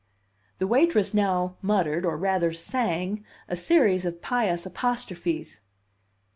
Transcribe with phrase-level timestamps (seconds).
[0.57, 5.59] The waitress now muttered, or rather sang, a series of pious apostrophes.